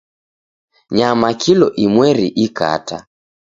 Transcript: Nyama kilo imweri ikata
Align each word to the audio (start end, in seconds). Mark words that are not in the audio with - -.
Nyama 0.95 1.29
kilo 1.41 1.67
imweri 1.85 2.27
ikata 2.45 2.97